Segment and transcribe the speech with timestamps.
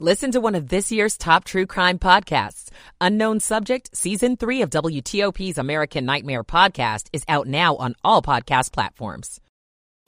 [0.00, 2.68] Listen to one of this year's top true crime podcasts.
[3.00, 8.72] Unknown Subject, Season 3 of WTOP's American Nightmare podcast is out now on all podcast
[8.72, 9.40] platforms.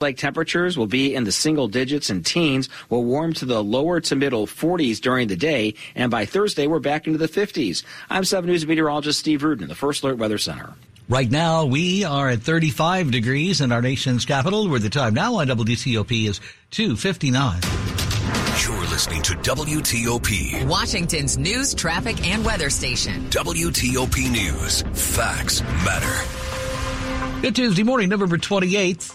[0.01, 4.01] Lake temperatures will be in the single digits and teens will warm to the lower
[4.01, 7.83] to middle 40s during the day, and by Thursday we're back into the 50s.
[8.09, 10.73] I'm 7 News meteorologist Steve Rudin the First Alert Weather Center.
[11.07, 15.35] Right now, we are at 35 degrees in our nation's capital, where the time now
[15.35, 18.16] on WTOP is 259.
[18.63, 23.29] You're listening to WTOP, Washington's news, traffic, and weather station.
[23.29, 24.81] WTOP News.
[24.93, 27.41] Facts matter.
[27.41, 29.13] Good Tuesday morning, November 28th.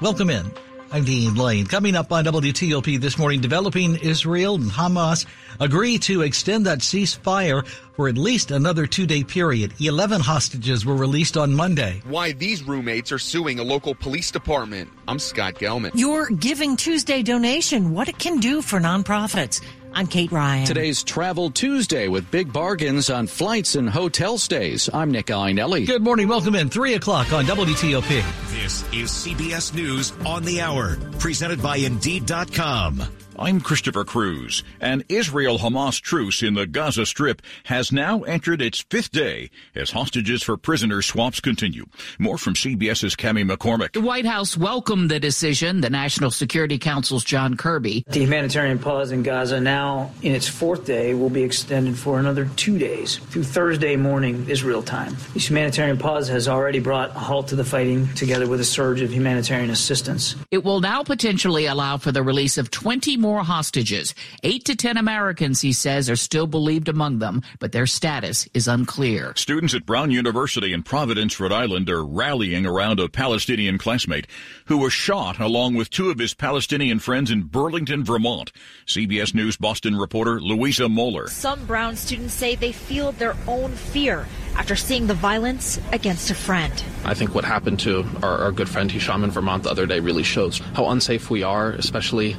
[0.00, 0.52] Welcome in.
[0.92, 1.66] I'm Dean Lane.
[1.66, 5.26] Coming up on WTOP this morning, developing Israel and Hamas
[5.58, 9.74] agree to extend that ceasefire for at least another two day period.
[9.80, 12.00] 11 hostages were released on Monday.
[12.06, 14.88] Why these roommates are suing a local police department.
[15.08, 15.90] I'm Scott Gelman.
[15.94, 19.60] Your Giving Tuesday donation, what it can do for nonprofits.
[19.96, 20.66] I'm Kate Ryan.
[20.66, 24.90] Today's Travel Tuesday with big bargains on flights and hotel stays.
[24.92, 25.86] I'm Nick Iannelli.
[25.86, 26.28] Good morning.
[26.28, 26.68] Welcome in.
[26.68, 28.06] 3 o'clock on WTOP.
[28.50, 33.25] This is CBS News on the Hour, presented by Indeed.com.
[33.38, 34.64] I'm Christopher Cruz.
[34.80, 39.90] An Israel Hamas truce in the Gaza Strip has now entered its fifth day as
[39.90, 41.84] hostages for prisoner swaps continue.
[42.18, 43.92] More from CBS's Cami McCormick.
[43.92, 45.82] The White House welcomed the decision.
[45.82, 48.04] The National Security Council's John Kirby.
[48.06, 52.48] The humanitarian pause in Gaza now in its fourth day will be extended for another
[52.56, 55.14] two days through Thursday morning Israel time.
[55.34, 59.02] This humanitarian pause has already brought a halt to the fighting together with a surge
[59.02, 60.36] of humanitarian assistance.
[60.50, 64.14] It will now potentially allow for the release of 20 more hostages.
[64.42, 68.68] Eight to ten Americans, he says, are still believed among them, but their status is
[68.68, 69.32] unclear.
[69.36, 74.26] Students at Brown University in Providence, Rhode Island are rallying around a Palestinian classmate
[74.66, 78.52] who was shot along with two of his Palestinian friends in Burlington, Vermont.
[78.86, 81.28] CBS News Boston reporter Louisa Moeller.
[81.28, 86.34] Some Brown students say they feel their own fear after seeing the violence against a
[86.34, 86.72] friend.
[87.04, 90.00] I think what happened to our, our good friend Hisham in Vermont the other day
[90.00, 92.36] really shows how unsafe we are, especially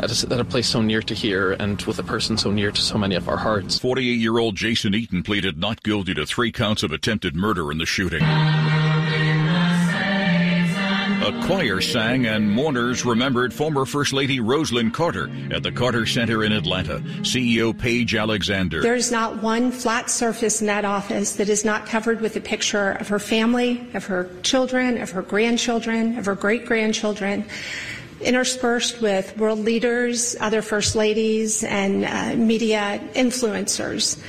[0.00, 2.70] at a, at a, place so near to here and with a person so near
[2.70, 3.78] to so many of our hearts.
[3.78, 7.78] 48 year old Jason Eaton pleaded not guilty to three counts of attempted murder in
[7.78, 8.22] the shooting.
[11.28, 16.42] A choir sang and mourners remembered former First Lady Rosalynn Carter at the Carter Center
[16.42, 17.00] in Atlanta.
[17.20, 18.80] CEO Paige Alexander.
[18.80, 22.92] There's not one flat surface in that office that is not covered with a picture
[22.92, 27.44] of her family, of her children, of her grandchildren, of her great grandchildren
[28.20, 34.20] interspersed with world leaders, other first ladies, and uh, media influencers.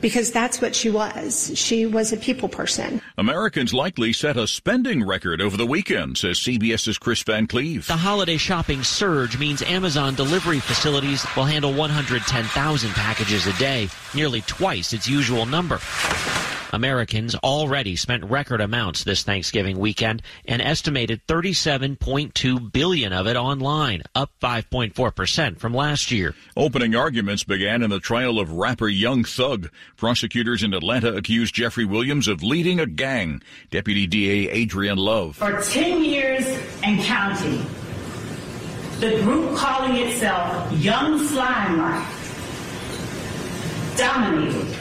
[0.00, 1.52] Because that's what she was.
[1.54, 3.02] She was a people person.
[3.18, 7.86] Americans likely set a spending record over the weekend, says CBS's Chris Van Cleave.
[7.86, 14.40] The holiday shopping surge means Amazon delivery facilities will handle 110,000 packages a day, nearly
[14.42, 15.78] twice its usual number.
[16.72, 24.02] Americans already spent record amounts this Thanksgiving weekend, an estimated 37.2 billion of it online,
[24.14, 26.34] up 5.4% from last year.
[26.56, 29.70] Opening arguments began in the trial of rapper Young Thug.
[29.96, 33.42] Prosecutors in Atlanta accused Jeffrey Williams of leading a gang.
[33.70, 35.36] Deputy DA Adriane Love.
[35.36, 36.46] For 10 years
[36.82, 37.66] and counting,
[39.00, 42.16] the group calling itself Young Slime Life
[43.96, 44.79] dominated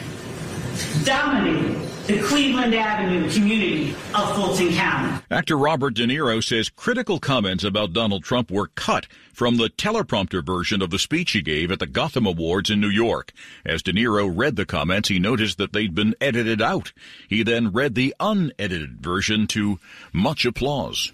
[1.06, 5.24] dominated the Cleveland Avenue community of Fulton County.
[5.30, 10.44] Actor Robert De Niro says critical comments about Donald Trump were cut from the teleprompter
[10.44, 13.32] version of the speech he gave at the Gotham Awards in New York.
[13.64, 16.94] As De Niro read the comments, he noticed that they'd been edited out.
[17.28, 19.80] He then read the unedited version to
[20.12, 21.14] much applause.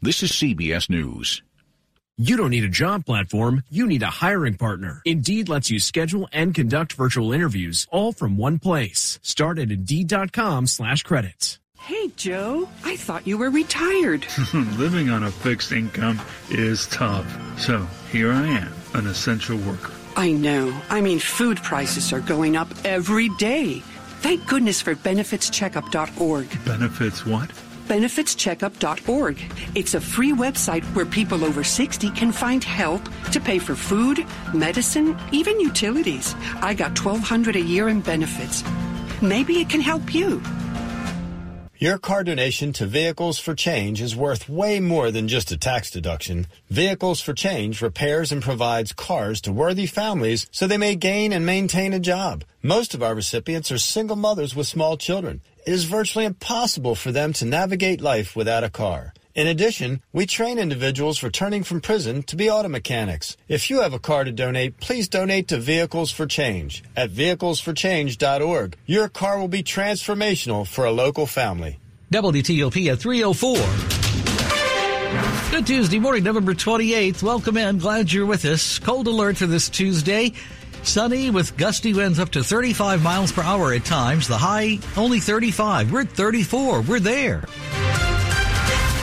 [0.00, 1.40] This is CBS News.
[2.22, 5.02] You don't need a job platform, you need a hiring partner.
[5.04, 9.18] Indeed lets you schedule and conduct virtual interviews all from one place.
[9.22, 11.58] Start at Indeed.com slash credits.
[11.80, 14.24] Hey, Joe, I thought you were retired.
[14.54, 17.26] Living on a fixed income is tough.
[17.58, 19.92] So here I am, an essential worker.
[20.14, 20.80] I know.
[20.90, 23.80] I mean, food prices are going up every day.
[24.20, 26.64] Thank goodness for benefitscheckup.org.
[26.64, 27.50] Benefits what?
[27.92, 29.38] benefitscheckup.org.
[29.74, 33.02] It's a free website where people over 60 can find help
[33.32, 34.24] to pay for food,
[34.54, 36.34] medicine, even utilities.
[36.62, 38.64] I got 1200 a year in benefits.
[39.20, 40.40] Maybe it can help you.
[41.82, 45.90] Your car donation to Vehicles for Change is worth way more than just a tax
[45.90, 46.46] deduction.
[46.70, 51.44] Vehicles for Change repairs and provides cars to worthy families so they may gain and
[51.44, 52.44] maintain a job.
[52.62, 55.42] Most of our recipients are single mothers with small children.
[55.64, 59.14] It is virtually impossible for them to navigate life without a car.
[59.36, 63.36] In addition, we train individuals returning from prison to be auto mechanics.
[63.46, 68.76] If you have a car to donate, please donate to Vehicles for Change at vehiclesforchange.org.
[68.86, 71.78] Your car will be transformational for a local family.
[72.10, 73.56] WTOP at 304.
[75.52, 77.22] Good Tuesday morning, November 28th.
[77.22, 77.78] Welcome in.
[77.78, 78.80] Glad you're with us.
[78.80, 80.32] Cold alert for this Tuesday.
[80.82, 84.26] Sunny with gusty winds up to 35 miles per hour at times.
[84.26, 85.92] The high only 35.
[85.92, 86.82] We're at 34.
[86.82, 87.44] We're there.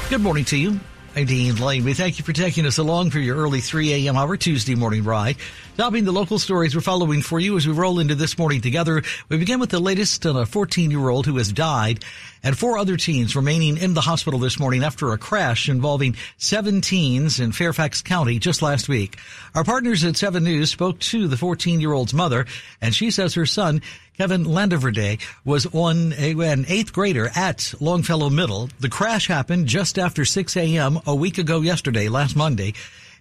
[0.09, 0.79] Good morning to you.
[1.15, 1.83] I'm Dean Lane.
[1.85, 4.15] We thank you for taking us along for your early 3 a.m.
[4.15, 5.37] hour Tuesday morning ride.
[5.79, 9.01] Topping the local stories we're following for you as we roll into this morning together.
[9.29, 12.03] We begin with the latest on a 14 year old who has died
[12.43, 16.81] and four other teens remaining in the hospital this morning after a crash involving seven
[16.81, 19.19] teens in Fairfax County just last week.
[19.55, 22.45] Our partners at 7 News spoke to the 14 year old's mother
[22.81, 23.81] and she says her son
[24.17, 28.67] Kevin Landeverde was on a, an eighth grader at Longfellow Middle.
[28.81, 30.99] The crash happened just after 6 a.m.
[31.07, 32.73] a week ago yesterday, last Monday.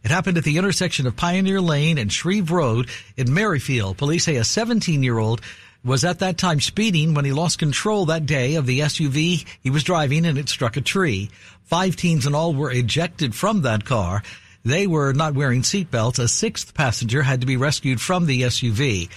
[0.09, 2.89] It happened at the intersection of Pioneer Lane and Shreve Road
[3.19, 3.99] in Merrifield.
[3.99, 5.43] Police say a 17 year old
[5.85, 9.69] was at that time speeding when he lost control that day of the SUV he
[9.69, 11.29] was driving and it struck a tree.
[11.65, 14.23] Five teens in all were ejected from that car.
[14.65, 16.19] They were not wearing seatbelts.
[16.19, 19.11] A sixth passenger had to be rescued from the SUV.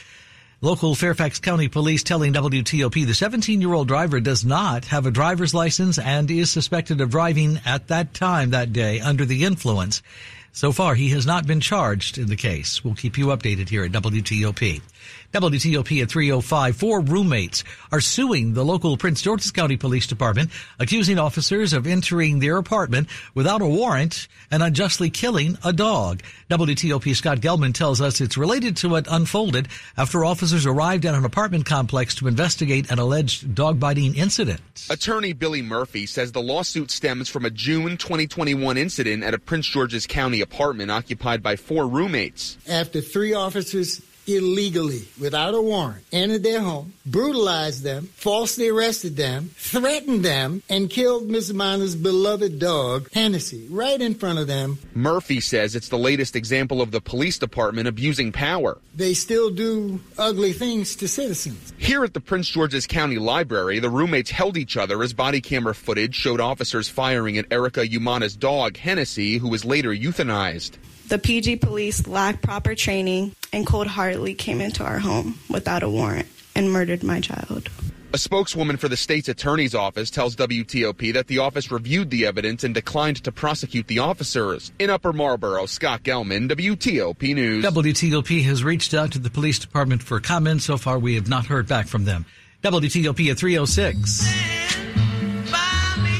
[0.59, 5.11] Local Fairfax County police telling WTOP the 17 year old driver does not have a
[5.11, 10.03] driver's license and is suspected of driving at that time that day under the influence.
[10.53, 12.83] So far, he has not been charged in the case.
[12.83, 14.81] We'll keep you updated here at WTOP.
[15.33, 16.75] WTOP at 305.
[16.75, 22.39] Four roommates are suing the local Prince George's County Police Department, accusing officers of entering
[22.39, 26.22] their apartment without a warrant and unjustly killing a dog.
[26.50, 31.24] WTOP Scott Gelman tells us it's related to what unfolded after officers arrived at an
[31.24, 34.60] apartment complex to investigate an alleged dog biting incident.
[34.89, 39.68] Attorney Billy Murphy says the lawsuit stems from a June 2021 incident at a Prince
[39.68, 42.57] George's County apartment occupied by four roommates.
[42.68, 49.50] After three officers illegally, without a warrant, entered their home, brutalized them, falsely arrested them,
[49.56, 54.79] threatened them, and killed Miss Miner's beloved dog, Hennessy, right in front of them.
[54.94, 58.77] Murphy says it's the latest example of the police department abusing power.
[58.95, 61.74] They still do ugly things to citizens.
[61.77, 65.75] Here at the Prince George's County Library, the roommates held each other as body camera
[65.75, 70.77] footage showed officers firing at Erica Umana's dog, Hennessy, who was later euthanized.
[71.12, 75.90] The PG police lacked proper training and cold heartedly came into our home without a
[75.90, 77.68] warrant and murdered my child.
[78.13, 82.63] A spokeswoman for the state's attorney's office tells WTOP that the office reviewed the evidence
[82.63, 84.72] and declined to prosecute the officers.
[84.80, 87.66] In Upper Marlboro, Scott Gelman, WTOP News.
[87.66, 90.62] WTOP has reached out to the police department for comment.
[90.62, 92.25] So far, we have not heard back from them.
[92.63, 94.61] WTOP at 306.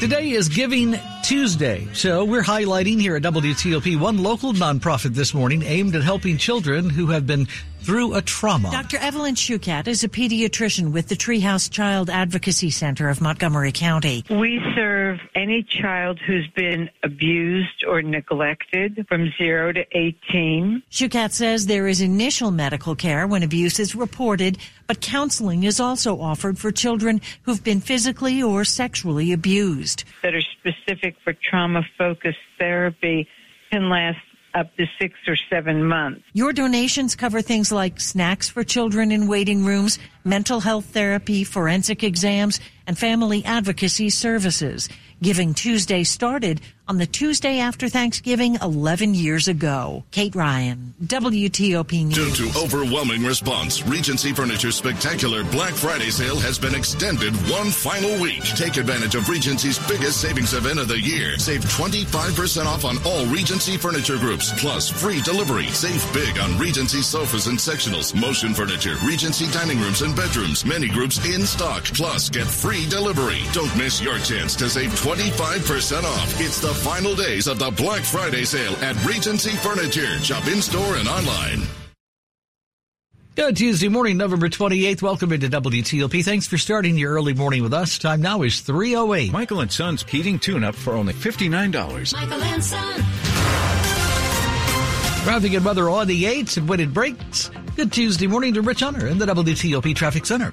[0.02, 5.62] Today is Giving Tuesday, so we're highlighting here at WTOP one local nonprofit this morning
[5.62, 7.48] aimed at helping children who have been
[7.82, 8.70] through a trauma.
[8.72, 8.98] Dr.
[8.98, 14.24] Evelyn Shukat is a pediatrician with the Treehouse Child Advocacy Center of Montgomery County.
[14.30, 20.84] We serve any child who's been abused or neglected from 0 to 18.
[20.92, 24.58] Shukat says there is initial medical care when abuse is reported,
[24.88, 30.04] but counseling is also offered for children who've been physically or sexually abused.
[30.24, 33.28] That are specific for trauma focused therapy
[33.72, 34.20] can last
[34.54, 36.22] up to six or seven months.
[36.34, 42.04] Your donations cover things like snacks for children in waiting rooms, mental health therapy, forensic
[42.04, 42.60] exams,
[42.92, 44.90] and family advocacy services.
[45.22, 50.04] Giving Tuesday started on the Tuesday after Thanksgiving 11 years ago.
[50.12, 52.38] Kate Ryan, WTOP News.
[52.38, 58.20] Due to overwhelming response, Regency Furniture's spectacular Black Friday sale has been extended one final
[58.20, 58.44] week.
[58.44, 61.38] Take advantage of Regency's biggest savings event of the year.
[61.38, 65.68] Save 25% off on all Regency furniture groups, plus free delivery.
[65.68, 70.90] Save big on Regency sofas and sectionals, motion furniture, Regency dining rooms and bedrooms, many
[70.90, 73.42] groups in stock, plus get free delivery.
[73.54, 76.40] Don't miss your chance to save 25% off.
[76.40, 80.20] It's the final days of the Black Friday sale at Regency Furniture.
[80.20, 81.62] Shop in store and online.
[83.34, 85.02] Good Tuesday morning, November 28th.
[85.02, 86.24] Welcome into WTOP.
[86.24, 87.98] Thanks for starting your early morning with us.
[87.98, 89.32] Time now is 3.08.
[89.32, 92.14] Michael and Son's heating tune-up for only $59.
[92.14, 93.02] Michael and Son.
[95.24, 97.50] Traffic and weather on the 8s and when it breaks.
[97.78, 100.52] Good Tuesday morning to Rich Hunter in the WTOP Traffic Center.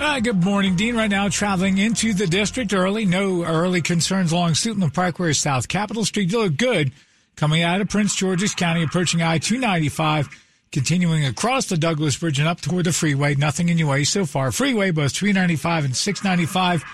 [0.00, 0.96] Uh, good morning, Dean.
[0.96, 3.04] Right now, traveling into the district early.
[3.04, 6.30] No early concerns along Suitland Parkway South Capitol Street.
[6.30, 6.92] You look good
[7.36, 10.28] coming out of Prince George's County, approaching I-295,
[10.70, 13.34] continuing across the Douglass Bridge and up toward the freeway.
[13.34, 14.52] Nothing in your way so far.
[14.52, 16.84] Freeway, both 395 and 695.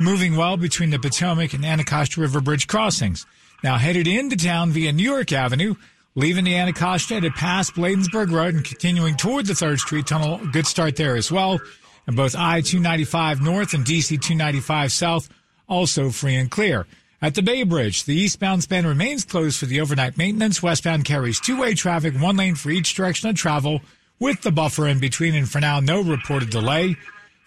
[0.00, 3.26] moving well between the Potomac and Anacostia River Bridge crossings.
[3.62, 5.74] Now headed into town via New York Avenue,
[6.14, 10.38] leaving the Anacostia to pass Bladensburg Road and continuing toward the 3rd Street Tunnel.
[10.52, 11.60] Good start there as well.
[12.06, 15.28] And both I-295 North and DC-295 South
[15.68, 16.86] also free and clear.
[17.22, 20.62] At the Bay Bridge, the eastbound span remains closed for the overnight maintenance.
[20.62, 23.80] Westbound carries two-way traffic, one lane for each direction of travel,
[24.18, 25.34] with the buffer in between.
[25.34, 26.96] And for now, no reported delay.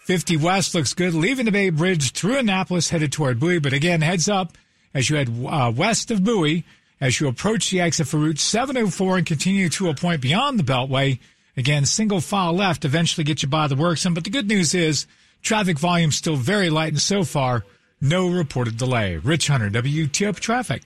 [0.00, 3.60] 50 West looks good, leaving the Bay Bridge through Annapolis, headed toward Bowie.
[3.60, 4.56] But again, heads up
[4.94, 6.64] as you head uh, west of Bowie,
[7.00, 10.64] as you approach the exit for Route 704 and continue to a point beyond the
[10.64, 11.18] Beltway.
[11.58, 14.06] Again, single file left eventually get you by the works.
[14.06, 15.08] But the good news is
[15.42, 17.64] traffic volume still very light, and so far,
[18.00, 19.16] no reported delay.
[19.16, 20.84] Rich Hunter, WTOP Traffic.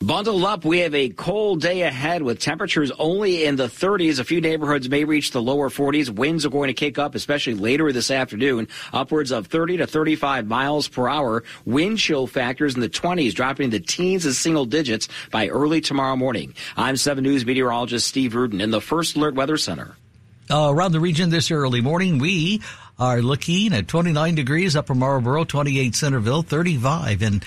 [0.00, 4.20] Bundled up, we have a cold day ahead with temperatures only in the 30s.
[4.20, 6.08] A few neighborhoods may reach the lower 40s.
[6.08, 10.46] Winds are going to kick up, especially later this afternoon, upwards of 30 to 35
[10.46, 11.42] miles per hour.
[11.64, 16.14] Wind chill factors in the 20s, dropping the teens and single digits by early tomorrow
[16.14, 16.54] morning.
[16.76, 19.96] I'm 7 News meteorologist Steve Rudin in the First Alert Weather Center.
[20.48, 22.62] Uh, around the region this early morning, we
[23.00, 27.42] are looking at 29 degrees upper Marlboro, 28 Centreville, 35 in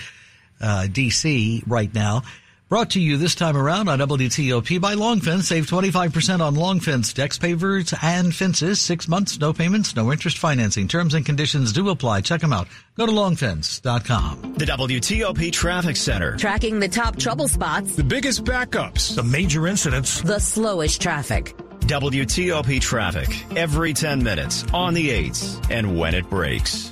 [0.60, 1.62] uh, D.C.
[1.66, 2.22] right now.
[2.72, 5.48] Brought to you this time around on WTOP by Long Fence.
[5.48, 8.80] Save 25% on Long Fence decks, pavers, and fences.
[8.80, 10.88] Six months, no payments, no interest financing.
[10.88, 12.22] Terms and conditions do apply.
[12.22, 12.68] Check them out.
[12.96, 14.54] Go to longfence.com.
[14.56, 16.34] The WTOP Traffic Center.
[16.38, 17.94] Tracking the top trouble spots.
[17.94, 19.16] The biggest backups.
[19.16, 20.22] The major incidents.
[20.22, 21.54] The slowest traffic.
[21.80, 23.28] WTOP Traffic.
[23.54, 26.88] Every 10 minutes, on the 8s, and when it breaks.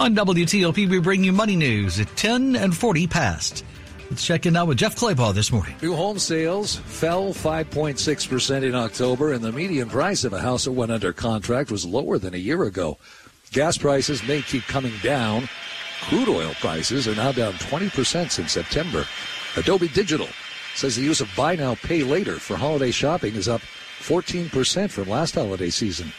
[0.00, 3.66] On WTOP, we bring you money news at 10 and 40 past.
[4.10, 5.76] Let's check in now with Jeff Clabaugh this morning.
[5.80, 10.72] New home sales fell 5.6% in October, and the median price of a house that
[10.72, 12.98] went under contract was lower than a year ago.
[13.52, 15.48] Gas prices may keep coming down.
[16.02, 19.06] Crude oil prices are now down 20% since September.
[19.56, 20.28] Adobe Digital
[20.74, 23.60] says the use of buy now, pay later for holiday shopping is up
[24.00, 26.12] 14% from last holiday season.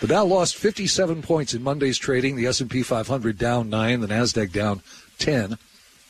[0.00, 2.36] The Dow lost 57 points in Monday's trading.
[2.36, 4.82] The S&P 500 down 9, the Nasdaq down
[5.18, 5.56] 10.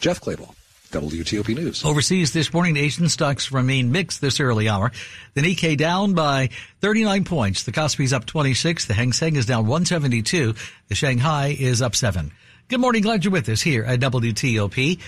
[0.01, 0.55] Jeff Clabaugh.
[0.95, 1.85] WTOP News.
[1.85, 4.93] Overseas this morning, Asian stocks remain mixed this early hour.
[5.35, 7.65] The Nikkei down by 39 points.
[7.65, 8.87] The Kospi's up 26.
[8.87, 10.55] The Hang Seng is down 172.
[10.89, 12.31] The Shanghai is up 7.
[12.69, 13.03] Good morning.
[13.03, 15.01] Glad you're with us here at WTOP.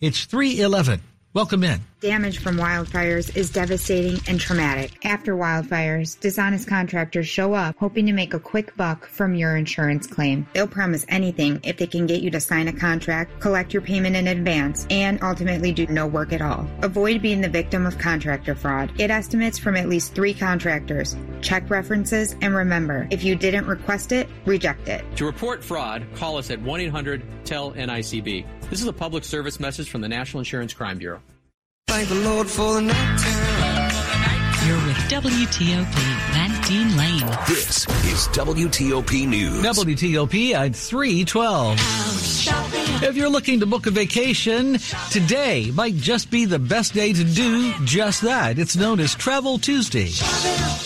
[0.00, 1.02] It's 311.
[1.34, 1.80] Welcome in.
[2.00, 4.98] Damage from wildfires is devastating and traumatic.
[5.02, 10.06] After wildfires, dishonest contractors show up hoping to make a quick buck from your insurance
[10.06, 10.46] claim.
[10.52, 14.14] They'll promise anything if they can get you to sign a contract, collect your payment
[14.14, 16.68] in advance, and ultimately do no work at all.
[16.82, 18.94] Avoid being the victim of contractor fraud.
[18.98, 21.16] Get estimates from at least three contractors.
[21.40, 25.02] Check references and remember, if you didn't request it, reject it.
[25.16, 28.44] To report fraud, call us at 1 800 TELL NICB.
[28.72, 31.20] This is a public service message from the National Insurance Crime Bureau.
[31.88, 34.66] Thank the Lord for the nighttime.
[34.66, 35.94] You're with WTOP,
[36.32, 37.26] Matt Dean Lane.
[37.46, 39.62] This is WTOP News.
[39.62, 41.78] WTOP at 312.
[43.12, 44.78] If you're looking to book a vacation,
[45.10, 48.58] today might just be the best day to do just that.
[48.60, 50.12] It's known as Travel Tuesday.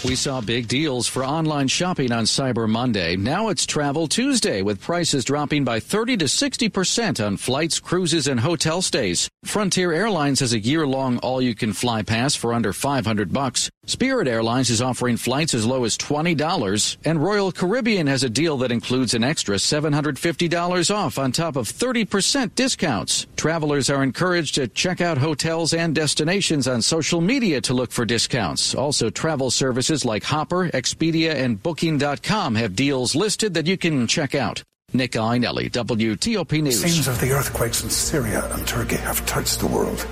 [0.05, 3.17] We saw big deals for online shopping on Cyber Monday.
[3.17, 8.41] Now it's Travel Tuesday with prices dropping by 30 to 60% on flights, cruises, and
[8.41, 9.29] hotel stays.
[9.45, 13.71] Frontier Airlines has a year-long all-you-can-fly pass for under 500 bucks.
[13.87, 18.57] Spirit Airlines is offering flights as low as $20, and Royal Caribbean has a deal
[18.59, 22.06] that includes an extra $750 off on top of 30%
[22.55, 23.27] discounts.
[23.37, 28.05] Travelers are encouraged to check out hotels and destinations on social media to look for
[28.05, 28.75] discounts.
[28.75, 34.35] Also, travel services like Hopper, Expedia, and Booking.com have deals listed that you can check
[34.35, 34.63] out.
[34.93, 36.83] Nick Iannelli, WTOP News.
[36.83, 40.07] Scenes of the earthquakes in Syria and Turkey have touched the world.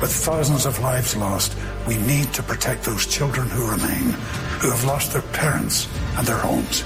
[0.00, 4.10] With thousands of lives lost, we need to protect those children who remain,
[4.60, 5.86] who have lost their parents
[6.16, 6.80] and their homes.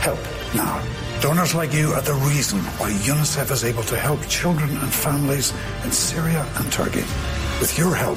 [0.00, 0.20] Help
[0.54, 0.99] now.
[1.20, 5.52] Donors like you are the reason why UNICEF is able to help children and families
[5.84, 7.04] in Syria and Turkey.
[7.60, 8.16] With your help,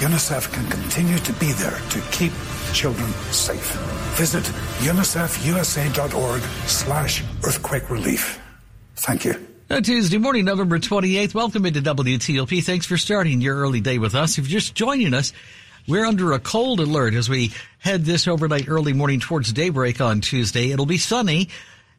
[0.00, 2.32] UNICEF can continue to be there to keep
[2.72, 3.70] children safe.
[4.16, 4.42] Visit
[4.80, 8.40] unicefusa.org slash earthquake relief.
[8.96, 9.34] Thank you.
[9.84, 11.32] Tuesday morning, November 28th.
[11.32, 12.64] Welcome into WTOP.
[12.64, 14.38] Thanks for starting your early day with us.
[14.38, 15.32] If you're just joining us,
[15.86, 20.20] we're under a cold alert as we head this overnight early morning towards daybreak on
[20.20, 20.72] Tuesday.
[20.72, 21.48] It'll be sunny,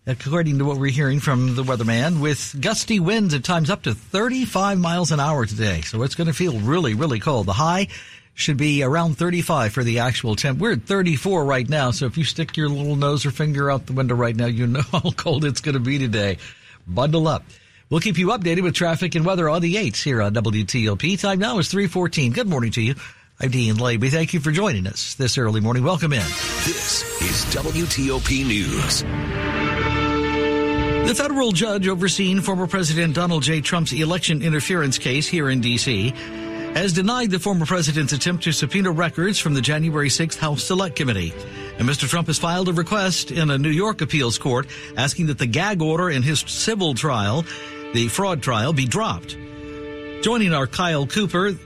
[0.08, 3.94] according to what we're hearing from the weatherman, with gusty winds at times up to
[3.94, 5.82] 35 miles an hour today.
[5.82, 7.46] So it's going to feel really, really cold.
[7.46, 7.88] The high
[8.34, 10.60] should be around 35 for the actual temp.
[10.60, 13.86] We're at 34 right now, so if you stick your little nose or finger out
[13.86, 16.38] the window right now, you know how cold it's going to be today.
[16.88, 17.44] Bundle up.
[17.90, 21.20] We'll keep you updated with traffic and weather on the 8s here on WTOP.
[21.20, 22.32] Time now is 314.
[22.32, 22.96] Good morning to you.
[23.40, 24.10] I'm Dean Lady.
[24.10, 25.84] Thank you for joining us this early morning.
[25.84, 26.26] Welcome in.
[26.64, 29.61] This is WTOP News.
[31.06, 33.60] The federal judge overseeing former President Donald J.
[33.60, 36.12] Trump's election interference case here in D.C.
[36.74, 40.96] has denied the former president's attempt to subpoena records from the January 6th House Select
[40.96, 41.34] Committee.
[41.78, 42.08] And Mr.
[42.08, 45.82] Trump has filed a request in a New York appeals court asking that the gag
[45.82, 47.44] order in his civil trial,
[47.94, 49.36] the fraud trial, be dropped.
[50.22, 51.58] Joining our Kyle Cooper,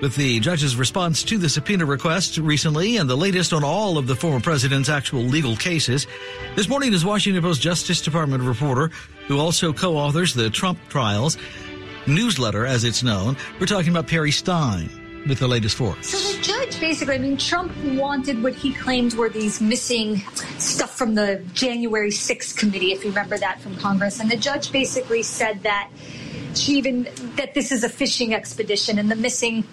[0.00, 4.06] with the judge's response to the subpoena request recently and the latest on all of
[4.06, 6.06] the former president's actual legal cases.
[6.56, 8.90] This morning is Washington Post Justice Department reporter
[9.28, 11.36] who also co-authors the Trump Trials
[12.06, 13.36] newsletter, as it's known.
[13.58, 14.90] We're talking about Perry Stein
[15.26, 16.08] with the latest for us.
[16.08, 20.18] So the judge basically, I mean, Trump wanted what he claimed were these missing
[20.58, 24.20] stuff from the January 6th committee, if you remember that from Congress.
[24.20, 25.90] And the judge basically said that
[26.54, 29.64] she even, that this is a fishing expedition and the missing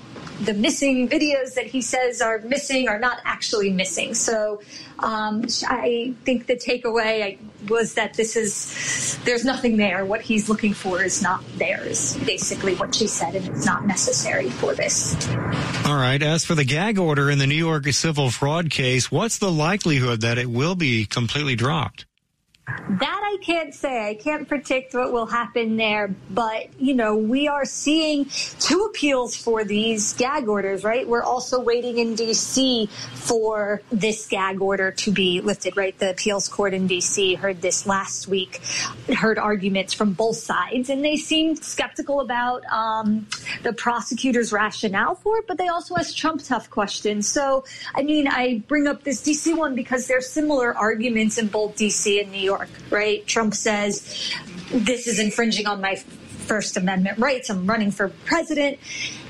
[0.41, 4.13] the missing videos that he says are missing are not actually missing.
[4.13, 4.61] So
[4.99, 7.37] um, I think the takeaway
[7.69, 10.05] was that this is there's nothing there.
[10.05, 11.83] What he's looking for is not there.
[11.83, 15.15] Is basically what she said, and it's not necessary for this.
[15.85, 16.21] All right.
[16.21, 20.21] As for the gag order in the New York civil fraud case, what's the likelihood
[20.21, 22.05] that it will be completely dropped?
[22.67, 24.09] That I can't say.
[24.09, 26.13] I can't predict what will happen there.
[26.29, 28.25] But, you know, we are seeing
[28.59, 31.07] two appeals for these gag orders, right?
[31.07, 32.87] We're also waiting in D.C.
[33.13, 35.97] for this gag order to be lifted, right?
[35.97, 37.35] The appeals court in D.C.
[37.35, 38.61] heard this last week,
[39.17, 43.27] heard arguments from both sides, and they seemed skeptical about um,
[43.63, 47.27] the prosecutor's rationale for it, but they also asked Trump tough questions.
[47.27, 49.53] So, I mean, I bring up this D.C.
[49.53, 52.21] one because there's similar arguments in both D.C.
[52.21, 52.51] and New York.
[52.51, 52.69] York,
[53.21, 53.27] right?
[53.27, 54.33] Trump says
[54.71, 57.49] this is infringing on my First Amendment rights.
[57.49, 58.79] I'm running for president.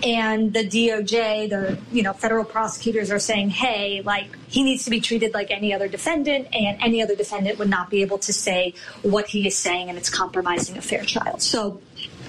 [0.02, 4.90] And the DOJ, the you know federal prosecutors are saying, hey, like he needs to
[4.90, 8.34] be treated like any other defendant, and any other defendant would not be able to
[8.34, 8.74] say
[9.04, 11.38] what he is saying, and it's compromising a fair trial.
[11.38, 11.82] So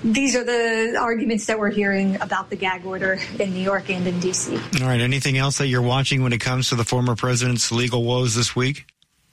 [0.05, 4.07] these are the arguments that we're hearing about the gag order in New York and
[4.07, 4.57] in D.C.
[4.83, 5.01] All right.
[5.01, 8.55] Anything else that you're watching when it comes to the former president's legal woes this
[8.55, 8.85] week?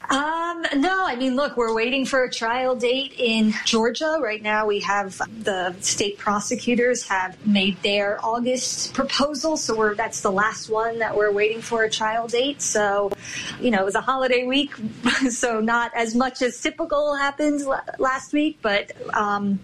[0.09, 4.17] Uh, Um, no, I mean, look, we're waiting for a trial date in Georgia.
[4.19, 10.21] Right now, we have the state prosecutors have made their August proposal, so we're that's
[10.21, 12.61] the last one that we're waiting for a trial date.
[12.61, 13.11] So,
[13.61, 14.73] you know, it was a holiday week,
[15.29, 17.67] so not as much as typical happens
[17.99, 19.59] last week, but um,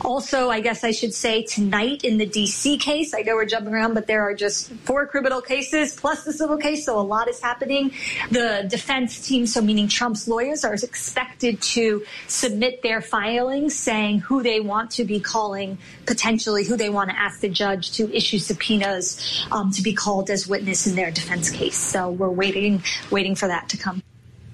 [0.00, 3.14] also, I guess I should say tonight in the DC case.
[3.14, 6.56] I know we're jumping around, but there are just four criminal cases plus the civil
[6.56, 7.92] case, so a lot is happening.
[8.30, 9.86] The defense team, so meaning
[10.24, 16.64] Lawyers, are expected to submit their filings saying who they want to be calling, potentially
[16.64, 20.48] who they want to ask the judge to issue subpoenas um, to be called as
[20.48, 21.76] witness in their defense case.
[21.76, 24.02] So we're waiting, waiting for that to come.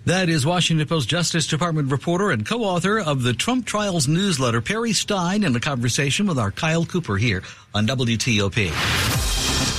[0.05, 4.93] That is Washington Post Justice Department reporter and co-author of the Trump Trials newsletter, Perry
[4.93, 9.12] Stein, in a conversation with our Kyle Cooper here on WTOP.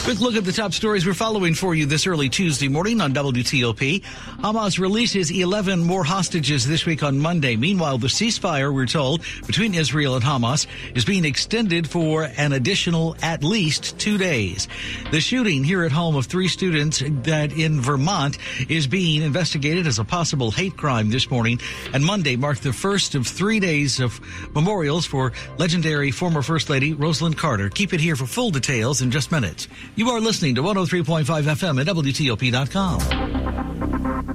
[0.04, 3.14] Quick look at the top stories we're following for you this early Tuesday morning on
[3.14, 4.02] WTOP.
[4.42, 7.56] Hamas releases 11 more hostages this week on Monday.
[7.56, 13.16] Meanwhile, the ceasefire, we're told, between Israel and Hamas is being extended for an additional
[13.22, 14.68] at least two days.
[15.12, 18.38] The shooting here at home of three students that in Vermont
[18.68, 21.62] is being investigated as a possible hate crime this morning.
[21.94, 24.20] And Monday marked the first of three days of
[24.54, 27.70] memorials for legendary former First Lady Rosalynn Carter.
[27.70, 29.70] Keep it here for full details in just minutes.
[29.96, 33.73] You are listening to 103.5 FM at WTOP.com.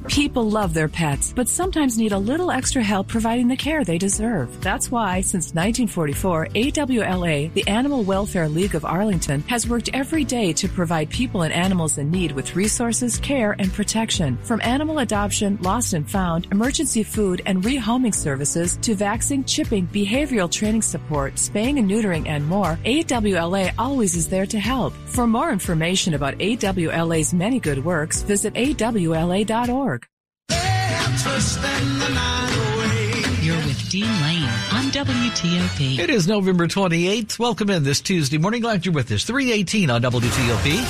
[0.09, 3.99] People love their pets, but sometimes need a little extra help providing the care they
[3.99, 4.61] deserve.
[4.61, 10.53] That's why, since 1944, AWLA, the Animal Welfare League of Arlington, has worked every day
[10.55, 14.37] to provide people and animals in need with resources, care, and protection.
[14.43, 20.51] From animal adoption, lost and found, emergency food, and rehoming services to vaccine, chipping, behavioral
[20.51, 24.93] training support, spaying and neutering, and more, AWLA always is there to help.
[25.07, 29.78] For more information about AWLA's many good works, visit awla.org.
[33.41, 36.01] You're with Dean Lane on WTOP.
[36.01, 37.39] It is November 28th.
[37.39, 38.61] Welcome in this Tuesday morning.
[38.61, 39.23] Glad you're with us.
[39.23, 40.85] 318 on WTOP.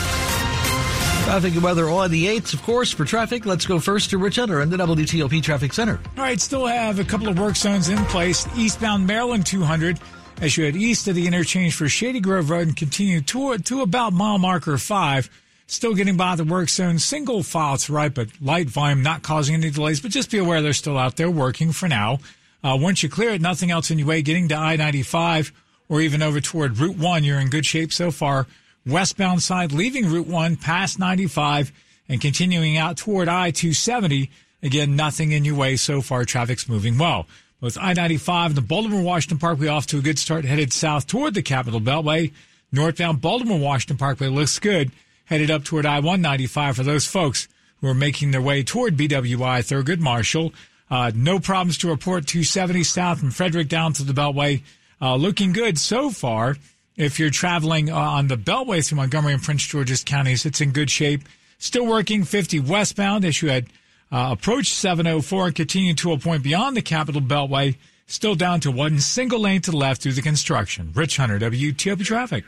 [1.27, 3.45] Traffic and weather on the 8th, of course, for traffic.
[3.45, 6.01] Let's go first to Rich Hunter in the WTOP Traffic Center.
[6.17, 8.49] All right, still have a couple of work zones in place.
[8.57, 10.01] Eastbound Maryland 200
[10.41, 13.83] as you head east of the interchange for Shady Grove Road and continue to, to
[13.83, 15.29] about mile marker 5
[15.69, 16.99] still getting by the work zone.
[16.99, 20.01] Single file to right, but light volume not causing any delays.
[20.01, 22.19] But just be aware they're still out there working for now.
[22.65, 24.23] Uh, once you clear it, nothing else in your way.
[24.23, 25.53] Getting to I-95
[25.89, 28.47] or even over toward Route 1, you're in good shape so far.
[28.85, 31.73] Westbound side, leaving Route 1 past 95
[32.09, 34.29] and continuing out toward I-270.
[34.63, 36.25] Again, nothing in your way so far.
[36.25, 37.27] Traffic's moving well.
[37.61, 41.35] Both I-95 and the Baltimore Washington Parkway off to a good start headed south toward
[41.35, 42.33] the Capital Beltway.
[42.73, 44.91] Northbound Baltimore Washington Parkway looks good,
[45.29, 47.49] headed up toward I-195 for those folks
[47.81, 50.53] who are making their way toward BWI Thurgood Marshall.
[50.91, 52.27] Uh, no problems to report.
[52.27, 54.63] 270 south from Frederick down to the Beltway.
[55.01, 56.57] Uh, looking good so far.
[56.97, 60.73] If you're traveling uh, on the Beltway through Montgomery and Prince George's counties, it's in
[60.73, 61.23] good shape.
[61.59, 63.67] Still working 50 westbound as you had
[64.11, 67.77] uh, approached 704 and continued to a point beyond the Capital Beltway.
[68.07, 70.91] Still down to one single lane to the left through the construction.
[70.95, 72.45] Rich Hunter, WTOP Traffic.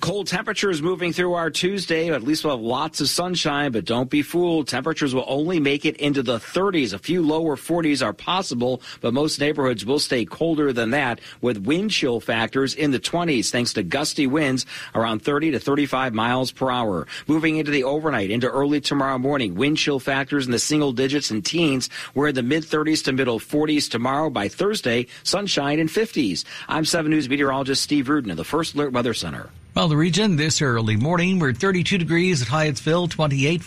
[0.00, 2.10] Cold temperatures moving through our Tuesday.
[2.10, 4.68] At least we'll have lots of sunshine, but don't be fooled.
[4.68, 6.92] Temperatures will only make it into the 30s.
[6.92, 11.58] A few lower 40s are possible, but most neighborhoods will stay colder than that with
[11.58, 16.52] wind chill factors in the 20s thanks to gusty winds around 30 to 35 miles
[16.52, 17.06] per hour.
[17.26, 21.30] Moving into the overnight, into early tomorrow morning, wind chill factors in the single digits
[21.30, 21.90] and teens.
[22.14, 24.30] We're in the mid 30s to middle 40s tomorrow.
[24.30, 26.44] By Thursday, sunshine in 50s.
[26.68, 29.50] I'm 7 News meteorologist Steve Rudin of the First Alert Weather Center.
[29.76, 33.60] Well, the region this early morning, we're 32 degrees at Hyattsville, 28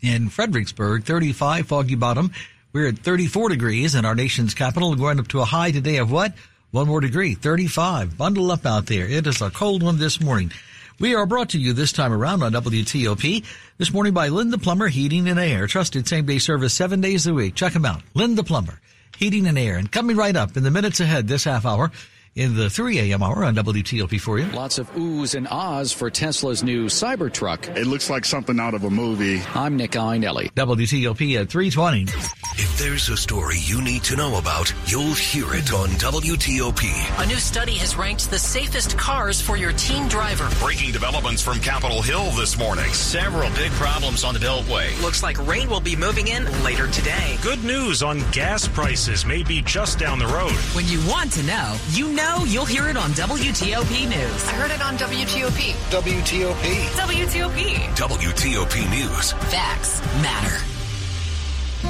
[0.00, 2.32] in Fredericksburg, 35 Foggy Bottom.
[2.72, 6.10] We're at 34 degrees in our nation's capital, going up to a high today of
[6.10, 6.32] what?
[6.70, 8.16] One more degree, 35.
[8.16, 9.06] Bundle up out there.
[9.06, 10.50] It is a cold one this morning.
[10.98, 13.44] We are brought to you this time around on WTOP
[13.76, 15.66] this morning by Len The Plumber Heating and Air.
[15.66, 17.54] Trusted same day service seven days a week.
[17.54, 18.00] Check them out.
[18.14, 18.80] Len The Plumber
[19.18, 19.76] Heating and Air.
[19.76, 21.92] And coming right up in the minutes ahead this half hour,
[22.36, 23.22] in the 3 a.m.
[23.22, 24.46] hour on WTOP for you.
[24.52, 27.76] Lots of oohs and ahs for Tesla's new Cybertruck.
[27.76, 29.42] It looks like something out of a movie.
[29.54, 30.52] I'm Nick Iannelli.
[30.52, 32.02] WTOP at 320.
[32.02, 37.22] If there's a story you need to know about, you'll hear it on WTOP.
[37.22, 40.48] A new study has ranked the safest cars for your teen driver.
[40.64, 42.90] Breaking developments from Capitol Hill this morning.
[42.92, 45.00] Several big problems on the Beltway.
[45.02, 47.38] Looks like rain will be moving in later today.
[47.42, 50.52] Good news on gas prices may be just down the road.
[50.74, 52.19] When you want to know, you know
[52.50, 54.44] you'll hear it on WTOP News.
[54.48, 55.72] I heard it on WTOP.
[55.90, 56.74] WTOP.
[56.96, 57.74] WTOP.
[57.96, 59.32] WTOP News.
[59.32, 60.64] Facts matter.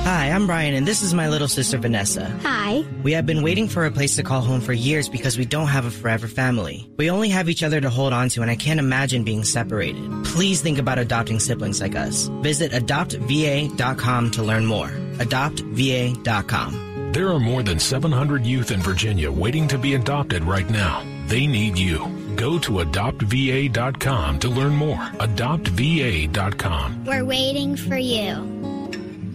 [0.05, 2.27] Hi, I'm Brian, and this is my little sister Vanessa.
[2.43, 2.85] Hi.
[3.03, 5.67] We have been waiting for a place to call home for years because we don't
[5.67, 6.89] have a forever family.
[6.97, 10.09] We only have each other to hold on to, and I can't imagine being separated.
[10.25, 12.29] Please think about adopting siblings like us.
[12.43, 14.89] Visit adoptva.com to learn more.
[15.19, 16.90] Adoptva.com.
[17.13, 21.05] There are more than 700 youth in Virginia waiting to be adopted right now.
[21.27, 22.07] They need you.
[22.37, 24.97] Go to adoptva.com to learn more.
[25.19, 27.05] Adoptva.com.
[27.05, 28.47] We're waiting for you.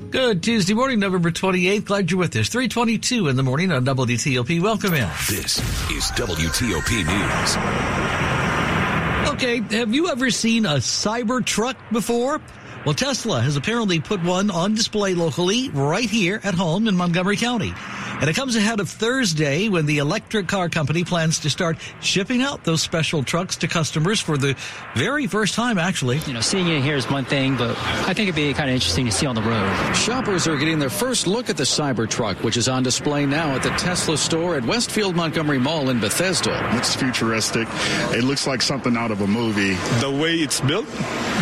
[0.09, 1.83] Good Tuesday morning, November 28th.
[1.83, 2.47] Glad you're with us.
[2.47, 4.61] 322 in the morning on WTOP.
[4.61, 5.09] Welcome in.
[5.29, 5.57] This
[5.91, 7.57] is WTOP News.
[9.33, 12.39] Okay, have you ever seen a cyber truck before?
[12.85, 17.35] Well, Tesla has apparently put one on display locally right here at home in Montgomery
[17.35, 17.73] County.
[18.21, 22.41] And it comes ahead of Thursday when the electric car company plans to start shipping
[22.41, 24.55] out those special trucks to customers for the
[24.95, 26.19] very first time, actually.
[26.25, 28.73] You know, seeing it here is one thing, but I think it'd be kind of
[28.75, 29.95] interesting to see on the road.
[29.95, 33.63] Shoppers are getting their first look at the Cybertruck, which is on display now at
[33.63, 36.69] the Tesla store at Westfield Montgomery Mall in Bethesda.
[36.73, 37.67] Looks futuristic.
[38.11, 39.73] It looks like something out of a movie.
[39.99, 40.87] The way it's built,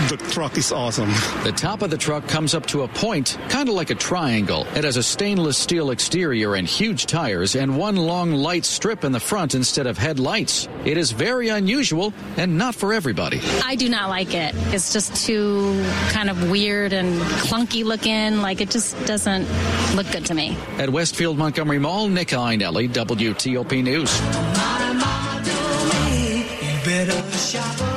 [0.10, 1.12] the truck is awesome.
[1.44, 4.66] The top of the truck comes up to a point, kind of like a triangle.
[4.76, 9.12] It has a stainless steel exterior and huge tires and one long light strip in
[9.12, 10.68] the front instead of headlights.
[10.86, 13.42] It is very unusual and not for everybody.
[13.64, 14.54] I do not like it.
[14.74, 18.42] It's just too kind of weird and clunky looking.
[18.42, 19.48] Like it just doesn't
[19.96, 20.58] look good to me.
[20.78, 24.12] At Westfield Montgomery Mall, Nick Iannelli, WTOP News.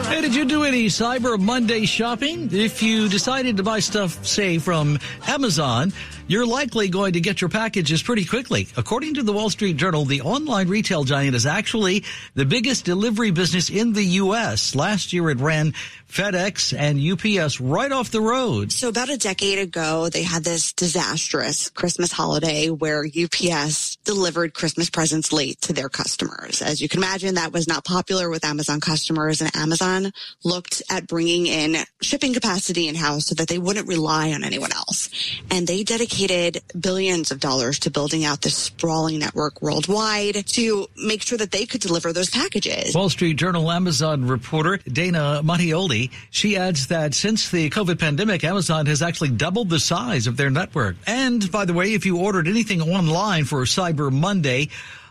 [0.09, 2.49] Hey, did you do any Cyber Monday shopping?
[2.53, 5.93] If you decided to buy stuff, say, from Amazon,
[6.29, 8.69] you're likely going to get your packages pretty quickly.
[8.77, 13.31] According to the Wall Street Journal, the online retail giant is actually the biggest delivery
[13.31, 14.75] business in the U.S.
[14.75, 15.73] Last year it ran
[16.09, 18.73] FedEx and UPS right off the road.
[18.73, 24.91] So about a decade ago, they had this disastrous Christmas holiday where UPS delivered Christmas
[24.91, 26.63] presents late to their customers.
[26.63, 30.13] As you can imagine, that was not popular with Amazon customers and Amazon
[30.45, 35.09] looked at bringing in shipping capacity in-house so that they wouldn't rely on anyone else.
[35.51, 40.87] And they dedicated dedicated billions of dollars to building out this sprawling network worldwide to
[40.97, 42.95] make sure that they could deliver those packages.
[42.95, 48.87] Wall Street Journal Amazon reporter Dana Mattioli, she adds that since the COVID pandemic, Amazon
[48.87, 50.97] has actually doubled the size of their network.
[51.07, 54.69] And by the way, if you ordered anything online for Cyber Monday,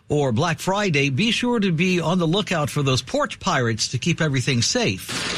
[0.10, 3.98] or Black Friday, be sure to be on the lookout for those porch pirates to
[3.98, 5.36] keep everything safe.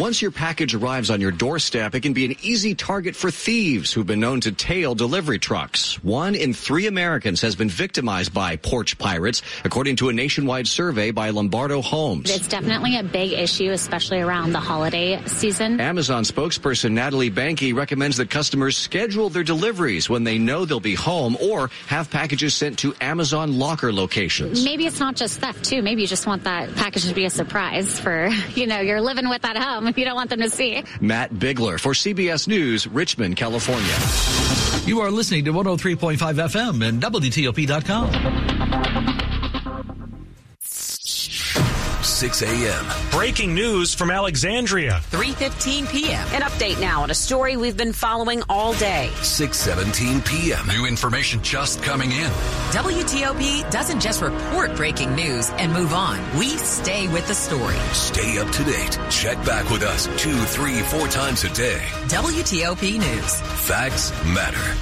[0.00, 3.92] Once your package arrives on your doorstep, it can be an easy target for thieves
[3.92, 6.02] who've been known to tail delivery trucks.
[6.02, 11.10] One in three Americans has been victimized by porch pirates, according to a nationwide survey
[11.10, 12.30] by Lombardo Homes.
[12.30, 15.78] It's definitely a big issue, especially around the holiday season.
[15.80, 20.94] Amazon spokesperson Natalie Banke recommends that customers schedule their deliveries when they know they'll be
[20.94, 24.64] home or have packages sent to Amazon locker locations.
[24.64, 25.82] Maybe it's not just theft, too.
[25.82, 29.28] Maybe you just want that package to be a surprise for, you know, you're living
[29.28, 30.82] with at home if you don't want them to see.
[31.00, 33.96] Matt Bigler for CBS News, Richmond, California.
[34.86, 39.19] You are listening to 103.5 FM and WTOP.com.
[42.20, 42.84] 6 a.m.
[43.10, 45.00] Breaking news from Alexandria.
[45.10, 46.28] 3.15 p.m.
[46.34, 49.08] An update now on a story we've been following all day.
[49.20, 50.66] 6.17 p.m.
[50.66, 52.30] New information just coming in.
[52.76, 56.18] WTOP doesn't just report breaking news and move on.
[56.38, 57.78] We stay with the story.
[57.92, 58.98] Stay up to date.
[59.08, 61.80] Check back with us two, three, four times a day.
[62.08, 63.40] WTOP News.
[63.66, 64.76] Facts matter.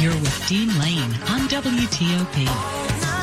[0.00, 3.13] You're with Dean Lane on WTOP.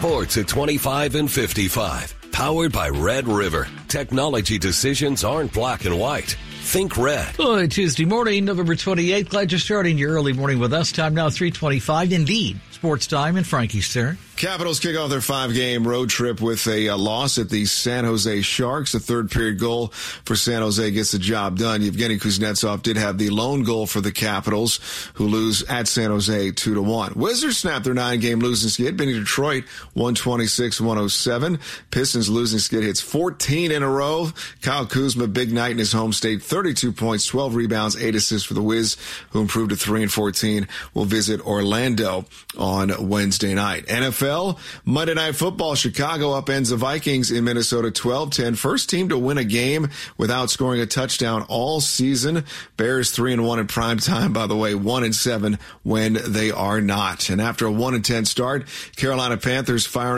[0.00, 2.14] Sports at 25 and 55.
[2.32, 3.68] Powered by Red River.
[3.86, 6.38] Technology decisions aren't black and white.
[6.62, 7.34] Think red.
[7.38, 9.28] Oh, Tuesday morning, November 28th.
[9.28, 10.90] Glad you're starting your early morning with us.
[10.90, 12.12] Time now 325.
[12.14, 12.58] Indeed.
[12.70, 14.16] Sports time and Frankie, sir.
[14.40, 18.06] Capitals kick off their five game road trip with a uh, loss at the San
[18.06, 18.94] Jose Sharks.
[18.94, 21.82] A third period goal for San Jose gets the job done.
[21.82, 24.80] Evgeny Kuznetsov did have the lone goal for the Capitals,
[25.12, 27.12] who lose at San Jose 2 to 1.
[27.16, 31.58] Wizards snap their nine game losing skid, beating Detroit 126 107.
[31.90, 34.30] Pistons losing skid hits 14 in a row.
[34.62, 38.54] Kyle Kuzma, big night in his home state, 32 points, 12 rebounds, 8 assists for
[38.54, 38.96] the Wiz,
[39.32, 40.66] who improved to 3 and 14.
[40.94, 42.24] Will visit Orlando
[42.56, 43.84] on Wednesday night.
[44.30, 48.56] NFL Monday Night Football, Chicago upends the Vikings in Minnesota 12-10.
[48.56, 52.44] First team to win a game without scoring a touchdown all season.
[52.76, 56.50] Bears 3 and 1 in prime time, by the way, 1 and 7 when they
[56.50, 57.28] are not.
[57.28, 58.66] And after a 1 and 10 start,
[58.96, 60.08] Carolina Panthers firing